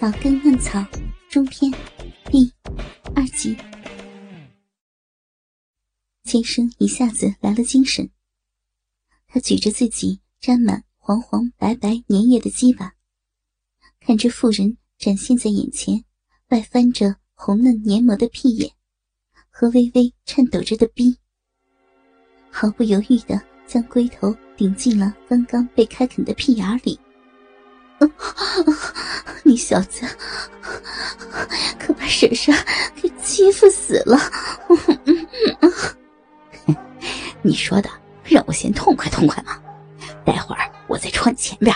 [0.00, 0.86] 草根嫩草
[1.28, 1.72] 中篇
[2.30, 2.52] 第
[3.16, 3.56] 二集，
[6.22, 8.08] 金生一下子来了精神。
[9.26, 12.94] 他举着自己沾满黄黄白白粘液的鸡巴，
[13.98, 16.04] 看着妇人展现在眼前、
[16.50, 18.70] 外翻着红嫩黏膜的屁眼
[19.50, 21.18] 和微微颤抖着的逼，
[22.52, 26.96] 毫不犹豫的将龟头顶进了刚刚被开垦的屁眼里。
[29.42, 30.06] 你小子
[31.78, 32.54] 可把婶婶
[32.94, 34.18] 给欺负死了！
[37.42, 37.88] 你说的
[38.24, 39.58] 让我先痛快痛快嘛，
[40.24, 41.74] 待会儿我再穿前边。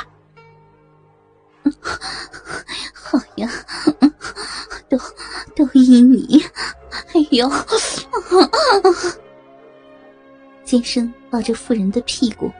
[2.93, 3.51] 好呀，
[4.89, 4.99] 都
[5.55, 6.45] 都依你。
[7.15, 7.51] 哎呦！
[10.65, 12.51] 尖声抱着妇人的屁股，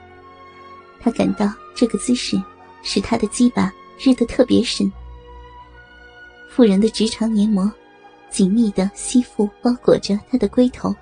[1.01, 2.41] 他感到这个姿势。
[2.83, 4.91] 使他的鸡巴日得特别深，
[6.51, 7.71] 妇人的直肠黏膜
[8.29, 10.95] 紧密的吸附包裹着他的龟头，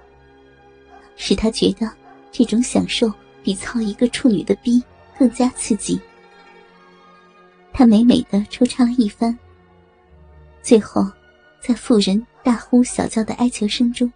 [1.17, 1.91] 使他觉得
[2.31, 4.83] 这种享受比操一个处女的逼
[5.19, 6.01] 更加刺激。
[7.73, 9.37] 他美美的抽插了一番，
[10.63, 11.07] 最后，
[11.61, 14.13] 在妇人大呼小叫的哀求声中，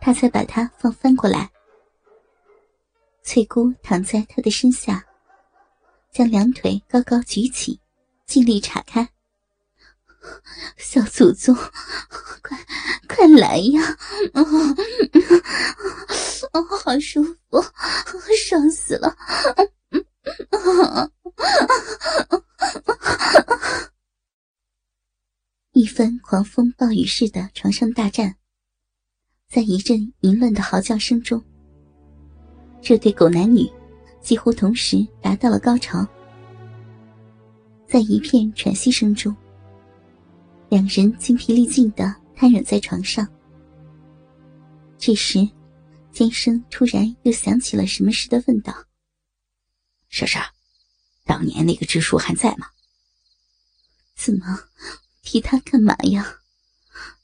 [0.00, 1.50] 他才把她放翻过来。
[3.22, 5.05] 翠姑躺在他的身下。
[6.16, 7.78] 将两腿高高举起，
[8.24, 9.10] 尽力岔开。
[10.78, 11.54] 小祖宗，
[12.42, 12.58] 快
[13.06, 13.82] 快来呀！
[14.32, 14.42] 啊，
[16.82, 17.62] 好舒服，
[18.48, 19.14] 爽死了！
[25.72, 28.36] 一番狂风暴雨似的床上大战，
[29.50, 31.44] 在一阵淫乱的嚎叫声中，
[32.80, 33.70] 这对狗男女。
[34.26, 36.04] 几乎同时达到了高潮，
[37.86, 39.32] 在一片喘息声中，
[40.68, 43.24] 两人精疲力尽的瘫软在床上。
[44.98, 45.48] 这时，
[46.10, 48.74] 尖生突然又想起了什么似的，问道
[50.10, 50.52] ：“莎莎，
[51.24, 52.66] 当年那个支书还在吗
[54.18, 54.58] ？”“怎么，
[55.22, 56.40] 提他干嘛呀？”“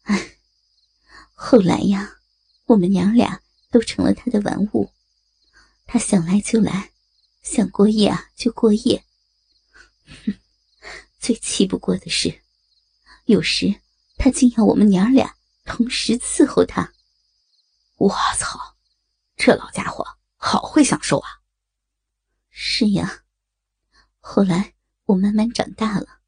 [0.07, 0.37] 哎，
[1.35, 2.19] 后来呀，
[2.67, 3.41] 我们娘俩
[3.73, 4.89] 都成了他的玩物，
[5.85, 6.91] 他想来就来。”
[7.43, 9.05] 想过夜啊，就过夜。
[10.05, 10.35] 哼，
[11.19, 12.43] 最气不过的是，
[13.25, 13.81] 有时
[14.17, 16.93] 他竟要我们娘俩同时伺候他。
[17.97, 18.09] 我
[18.39, 18.77] 操，
[19.37, 21.29] 这老家伙好会享受啊！
[22.51, 23.25] 是呀，
[24.21, 24.75] 后来
[25.05, 26.21] 我慢慢长大了，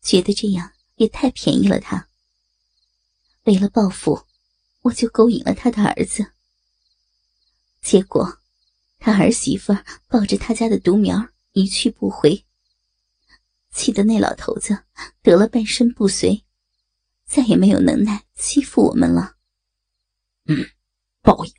[0.00, 2.08] 觉得这样也太便宜了他。
[3.44, 4.26] 为了报复，
[4.82, 6.32] 我就勾引了他的儿子，
[7.80, 8.40] 结果。
[8.98, 9.72] 他儿媳妇
[10.08, 12.44] 抱着他家的独苗一去不回，
[13.70, 14.84] 气得那老头子
[15.22, 16.44] 得了半身不遂，
[17.26, 19.36] 再也没有能耐欺负我们了。
[20.46, 20.66] 嗯，
[21.22, 21.52] 报应。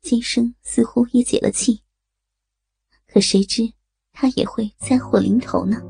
[0.00, 1.82] 金生似乎也解了气，
[3.06, 3.72] 可谁知
[4.12, 5.82] 他也会灾祸临头呢？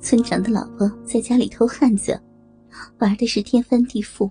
[0.00, 2.20] 村长的老婆在家里偷汉子，
[3.00, 4.30] 玩的是天翻地覆。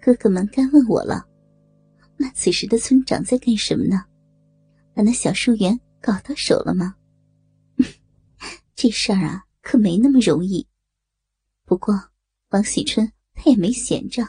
[0.00, 1.26] 哥哥们该问我了。
[2.24, 4.02] 那此时的村长在干什么呢？
[4.94, 6.94] 把那小树园搞到手了吗？
[8.74, 10.66] 这事儿啊，可没那么容易。
[11.66, 11.94] 不过
[12.48, 14.26] 王喜春他也没闲着。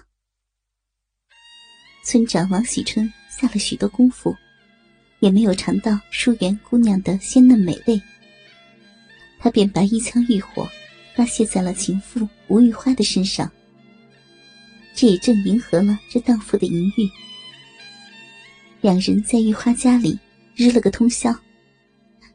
[2.04, 4.36] 村长王喜春下了许多功夫，
[5.22, 8.02] 也没有尝到树园姑娘的鲜嫩美味。
[9.40, 10.68] 他便把一腔欲火
[11.16, 13.50] 发泄在了情妇吴玉花的身上，
[14.94, 17.10] 这也正迎合了这荡妇的淫欲。
[18.86, 20.16] 两人在玉花家里
[20.54, 21.34] 日了个通宵，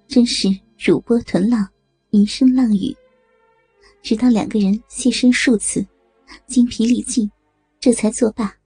[0.09, 1.65] 真是乳波豚浪，
[2.11, 2.93] 银声浪语。
[4.03, 5.87] 直到两个人现身数次，
[6.49, 7.31] 精疲力尽，
[7.79, 8.59] 这才作罢。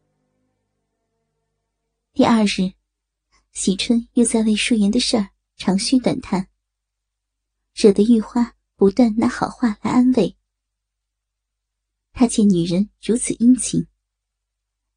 [2.15, 2.73] 第二日，
[3.53, 5.29] 喜春又在为淑言的事儿
[5.59, 6.49] 长吁短叹，
[7.75, 10.35] 惹得玉花不断拿好话来安慰。
[12.15, 13.87] 他见女人如此殷勤，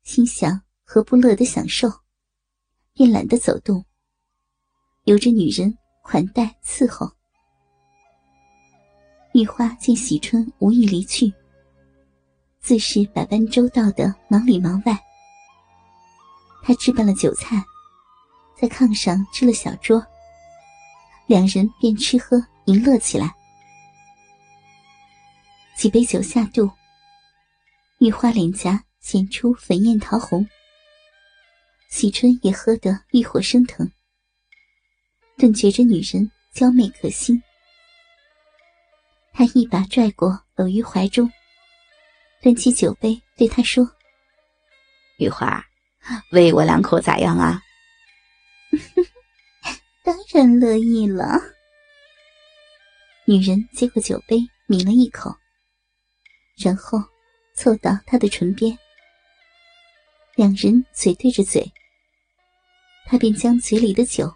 [0.03, 1.91] 心想何不乐得享受。
[2.97, 3.85] 便懒得走动，
[5.03, 7.07] 由着女人款待伺候。
[9.35, 11.31] 玉花见喜春无意离去，
[12.59, 14.97] 自是百般周到的忙里忙外。
[16.63, 17.63] 她置办了酒菜，
[18.59, 20.03] 在炕上支了小桌，
[21.27, 23.31] 两人便吃喝淫乐起来。
[25.77, 26.67] 几杯酒下肚，
[27.99, 30.43] 玉花脸颊显出粉艳桃红。
[31.87, 33.89] 喜春也喝得欲火升腾，
[35.37, 37.41] 顿觉着女人娇媚可心。
[39.33, 41.31] 他一把拽过搂于怀中，
[42.41, 43.89] 端起酒杯对她说
[45.19, 45.63] ：“玉花，
[46.31, 47.61] 喂我两口咋样啊？”
[50.03, 51.39] 当然乐意了。
[53.25, 54.37] 女人接过酒杯，
[54.67, 55.35] 抿了一口，
[56.57, 56.99] 然后
[57.53, 58.77] 凑到他的唇边，
[60.37, 61.67] 两人嘴对着嘴。
[63.07, 64.31] 他便将嘴里的酒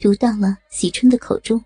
[0.00, 1.62] 毒到了喜春的口中。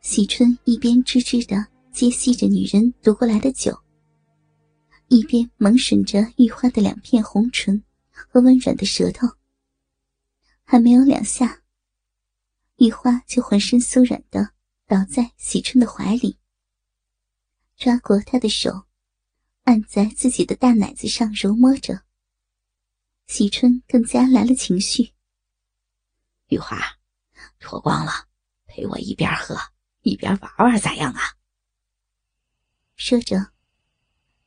[0.00, 3.76] 喜春一边吱吱的接吸着女人夺过来的酒，
[5.08, 7.82] 一边猛吮着玉花的两片红唇
[8.12, 9.26] 和温软的舌头。
[10.62, 11.60] 还没有两下，
[12.76, 14.48] 玉花就浑身酥软的
[14.86, 16.38] 倒在喜春的怀里，
[17.76, 18.84] 抓过他的手，
[19.70, 22.02] 按在自己的大奶子上揉摸着。
[23.28, 25.12] 喜春更加来了情绪。
[26.48, 26.76] 玉花，
[27.60, 28.10] 脱光了，
[28.66, 29.56] 陪我一边喝。
[30.02, 31.20] 一边玩玩咋样啊？
[32.96, 33.52] 说着，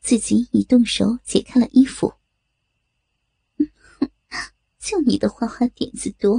[0.01, 2.13] 自己已动手解开了衣服。
[4.77, 6.37] 就你的花花点子多。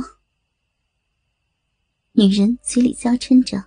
[2.13, 3.65] 女人嘴里娇嗔着，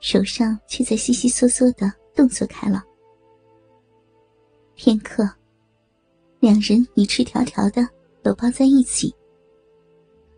[0.00, 2.85] 手上却在悉悉嗦嗦的动作开了。
[4.76, 5.26] 片刻，
[6.38, 7.88] 两人你赤条条的
[8.22, 9.12] 搂抱在一起。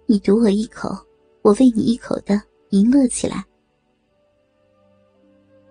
[0.07, 0.89] 你赌我一口，
[1.43, 2.41] 我喂你一口的，
[2.71, 3.45] 淫乐起来。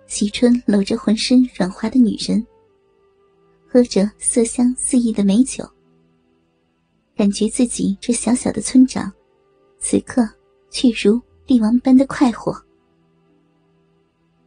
[0.06, 2.46] 喜春搂着浑身软滑的女人，
[3.66, 5.66] 喝着色香四溢的美酒，
[7.16, 9.10] 感觉自己这小小的村长，
[9.80, 10.28] 此刻
[10.70, 12.54] 却如帝王般的快活。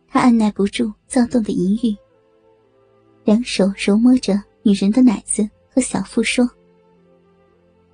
[0.07, 1.97] 他按耐不住躁动的淫欲，
[3.31, 6.45] 两手揉摸着女人的奶子和小腹，说：“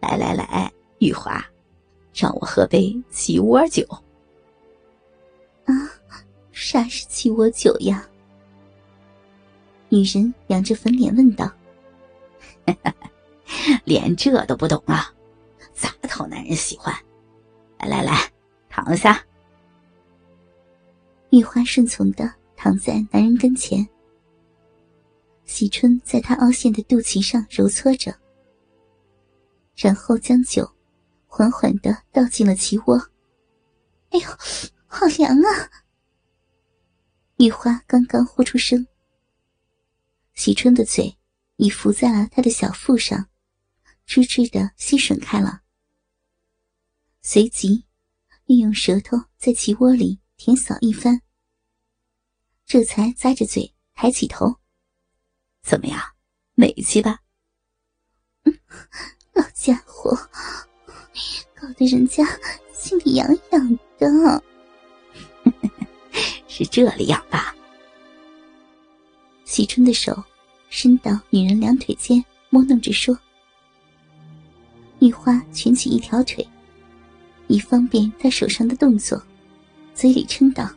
[0.00, 1.44] 来来来，玉华，
[2.14, 3.86] 让我喝杯鸡窝酒。”
[5.66, 5.74] 啊。
[6.52, 8.08] 啥是鸡窝酒呀？
[9.90, 11.52] 女人仰着粉脸问道
[13.84, 15.12] ：“连这都不懂啊？
[15.74, 16.94] 咋讨男人喜欢？
[17.78, 18.32] 来来来，
[18.70, 19.22] 躺下。”
[21.28, 23.86] 玉花顺从的躺在男人跟前，
[25.46, 28.14] 喜春在她凹陷的肚脐上揉搓着，
[29.74, 30.70] 然后将酒
[31.26, 32.98] 缓缓的倒进了脐窝。
[34.10, 34.28] 哎呦，
[34.86, 35.70] 好凉啊！
[37.38, 38.86] 玉花刚刚呼出声，
[40.34, 41.16] 喜春的嘴
[41.56, 43.28] 已伏在了他的小腹上，
[44.06, 45.62] 吱吱的吸吮开了。
[47.22, 47.84] 随即，
[48.46, 51.20] 又用舌头在脐窝里舔扫一番，
[52.64, 54.56] 这才咂着嘴抬起头
[55.66, 56.00] ：“怎么样，
[56.54, 57.18] 美气吧
[58.46, 58.56] ？”“嗯
[59.32, 60.16] 老家伙，
[61.56, 62.24] 搞得人家
[62.72, 64.42] 心里痒痒的。”
[66.46, 67.52] 是这里痒吧？
[69.44, 70.22] 喜春的手
[70.70, 73.18] 伸到女人两腿间，摸弄着说
[75.02, 76.48] ：“玉花蜷起一条腿，
[77.48, 79.20] 以方便她手上的动作，
[79.94, 80.70] 嘴里称道：‘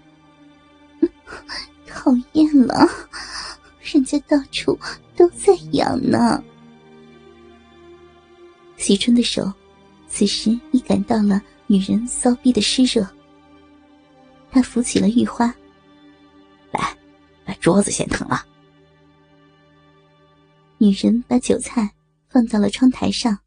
[0.99, 1.09] 嗯
[1.85, 2.89] 讨厌了，
[3.91, 4.77] 人家到处
[5.15, 6.43] 都在痒呢。’
[8.77, 9.51] 喜春的手
[10.07, 13.07] 此时已感到了女人骚逼的湿热，
[14.51, 15.53] 他扶起了玉花。”
[16.71, 16.97] 来，
[17.45, 18.45] 把桌子先腾了。
[20.77, 21.91] 女人把酒菜
[22.29, 23.37] 放到了窗台上，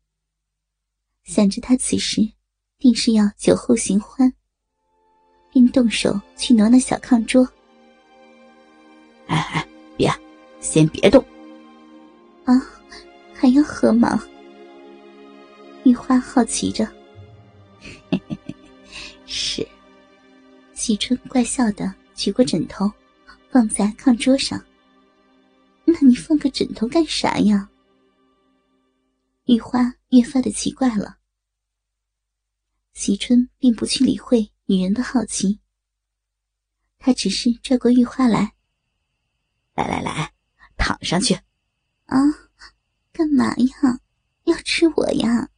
[1.24, 2.20] 想着她此时
[2.78, 4.32] 定是要酒后寻欢，
[5.50, 7.48] 便动手去挪那小炕桌。
[9.28, 10.12] 哎哎，别，
[10.62, 11.22] 先别动。
[12.46, 12.54] 啊，
[13.34, 14.26] 还要喝吗？
[15.84, 16.90] 玉花好奇着。
[19.26, 19.66] 是，
[20.72, 22.90] 喜春怪笑的举过枕头。
[23.50, 24.64] 放在炕桌上。
[25.84, 27.68] 那你放个枕头干啥呀？
[29.44, 31.18] 玉花越发的奇怪了。
[32.94, 35.60] 喜春并不去理会女人的好奇，
[36.98, 38.54] 他只是拽过玉花来，
[39.74, 40.31] 来来来，躺
[41.04, 41.34] 上去。
[42.06, 42.18] 啊，
[43.12, 44.00] 干嘛呀？
[44.44, 45.48] 要吃我呀？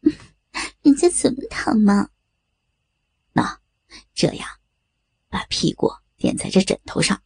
[0.82, 2.10] 人家怎么躺嘛？
[3.32, 3.60] 那
[4.14, 4.48] 这样，
[5.28, 7.22] 把屁股垫在这枕头上。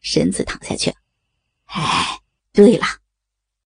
[0.00, 0.94] 身子躺下去，
[1.64, 2.20] 哎，
[2.52, 2.84] 对了。